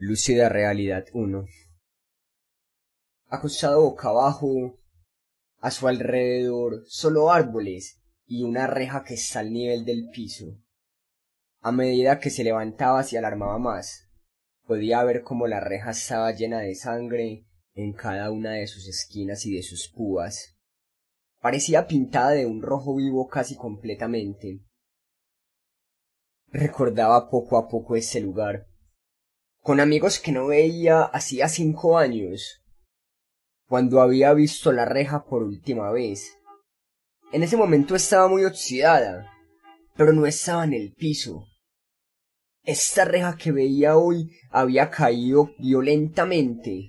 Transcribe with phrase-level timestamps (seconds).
[0.00, 1.44] Lúcida Realidad 1
[3.26, 4.78] Acostado boca abajo,
[5.58, 10.56] a su alrededor solo árboles y una reja que está al nivel del piso.
[11.62, 14.08] A medida que se levantaba se alarmaba más.
[14.68, 19.46] Podía ver cómo la reja estaba llena de sangre en cada una de sus esquinas
[19.46, 20.56] y de sus púas.
[21.40, 24.60] Parecía pintada de un rojo vivo casi completamente.
[26.52, 28.68] Recordaba poco a poco ese lugar
[29.68, 32.62] con amigos que no veía hacía cinco años,
[33.68, 36.38] cuando había visto la reja por última vez.
[37.32, 39.30] En ese momento estaba muy oxidada,
[39.94, 41.44] pero no estaba en el piso.
[42.62, 46.88] Esta reja que veía hoy había caído violentamente.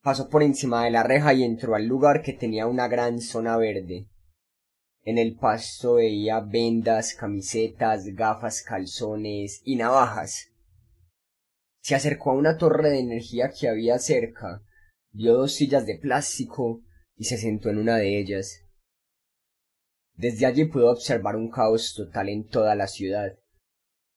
[0.00, 3.56] Pasó por encima de la reja y entró al lugar que tenía una gran zona
[3.56, 4.06] verde.
[5.02, 10.53] En el pasto veía vendas, camisetas, gafas, calzones y navajas.
[11.84, 14.62] Se acercó a una torre de energía que había cerca,
[15.12, 16.80] vio dos sillas de plástico
[17.14, 18.62] y se sentó en una de ellas.
[20.14, 23.38] Desde allí pudo observar un caos total en toda la ciudad.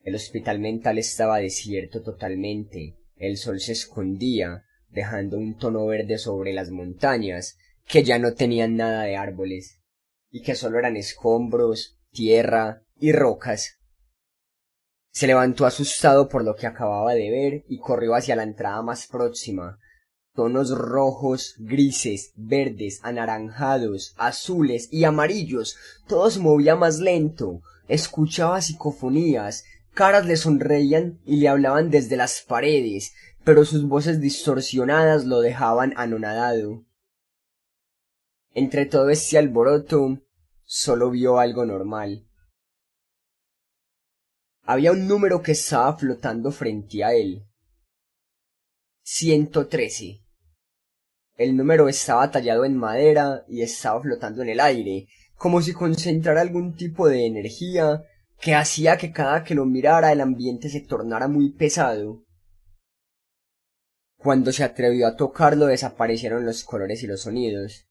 [0.00, 6.52] El hospital mental estaba desierto totalmente, el sol se escondía, dejando un tono verde sobre
[6.52, 9.80] las montañas, que ya no tenían nada de árboles,
[10.32, 13.78] y que solo eran escombros, tierra y rocas.
[15.12, 19.06] Se levantó asustado por lo que acababa de ver y corrió hacia la entrada más
[19.06, 19.78] próxima.
[20.34, 25.76] Tonos rojos, grises, verdes, anaranjados, azules y amarillos,
[26.08, 27.60] todo se movía más lento.
[27.88, 33.12] Escuchaba psicofonías, caras le sonreían y le hablaban desde las paredes,
[33.44, 36.86] pero sus voces distorsionadas lo dejaban anonadado.
[38.54, 40.22] Entre todo este alboroto,
[40.64, 42.26] solo vio algo normal.
[44.72, 47.44] Había un número que estaba flotando frente a él.
[49.02, 50.24] 113.
[51.36, 56.40] El número estaba tallado en madera y estaba flotando en el aire, como si concentrara
[56.40, 58.02] algún tipo de energía
[58.40, 62.24] que hacía que cada que lo mirara el ambiente se tornara muy pesado.
[64.16, 67.88] Cuando se atrevió a tocarlo desaparecieron los colores y los sonidos.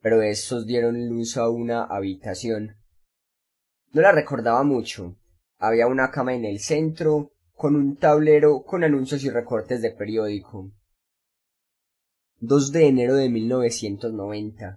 [0.00, 2.76] Pero estos dieron luz a una habitación.
[3.96, 5.16] No la recordaba mucho.
[5.56, 10.70] Había una cama en el centro, con un tablero con anuncios y recortes de periódico.
[12.40, 14.76] 2 de enero de 1990.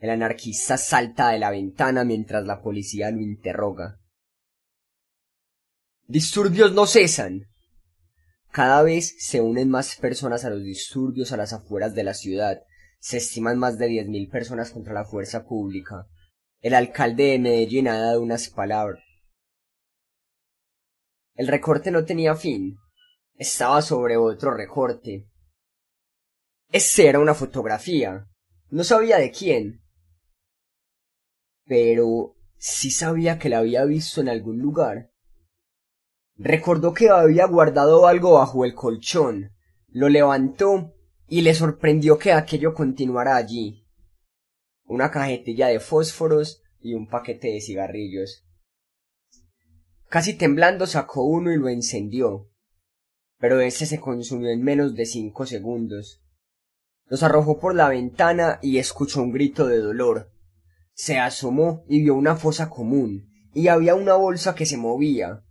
[0.00, 4.00] El anarquista salta de la ventana mientras la policía lo interroga.
[6.08, 7.46] Disturbios no cesan.
[8.50, 12.64] Cada vez se unen más personas a los disturbios a las afueras de la ciudad.
[12.98, 16.08] Se estiman más de diez mil personas contra la fuerza pública.
[16.62, 19.02] El alcalde de Medellín ha dado unas palabras.
[21.34, 22.78] El recorte no tenía fin.
[23.34, 25.28] Estaba sobre otro recorte.
[26.70, 28.28] Ese era una fotografía.
[28.70, 29.82] No sabía de quién.
[31.64, 35.10] Pero sí sabía que la había visto en algún lugar.
[36.36, 39.50] Recordó que había guardado algo bajo el colchón.
[39.88, 40.94] Lo levantó
[41.26, 43.81] y le sorprendió que aquello continuara allí
[44.84, 48.44] una cajetilla de fósforos y un paquete de cigarrillos.
[50.08, 52.50] Casi temblando sacó uno y lo encendió,
[53.38, 56.22] pero ese se consumió en menos de cinco segundos.
[57.06, 60.30] Los arrojó por la ventana y escuchó un grito de dolor.
[60.94, 65.42] Se asomó y vio una fosa común, y había una bolsa que se movía.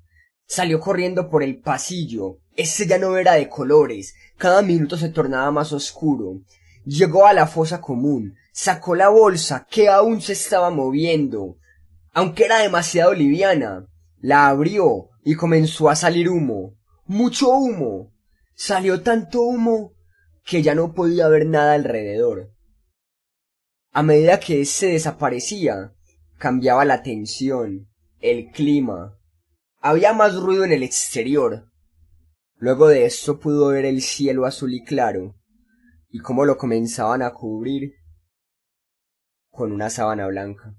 [0.46, 2.40] Salió corriendo por el pasillo.
[2.56, 6.42] Ese ya no era de colores, cada minuto se tornaba más oscuro.
[6.86, 11.58] Llegó a la fosa común, sacó la bolsa que aún se estaba moviendo,
[12.12, 13.88] aunque era demasiado liviana.
[14.19, 16.75] La abrió y comenzó a salir humo.
[17.06, 18.12] Mucho humo.
[18.56, 19.94] Salió tanto humo
[20.45, 22.51] que ya no podía ver nada alrededor.
[23.92, 25.94] A medida que se desaparecía,
[26.38, 27.89] cambiaba la tensión,
[28.19, 29.18] el clima.
[29.80, 31.72] Había más ruido en el exterior.
[32.57, 35.36] Luego de esto pudo ver el cielo azul y claro,
[36.12, 37.96] y cómo lo comenzaban a cubrir
[39.50, 40.75] con una sábana blanca.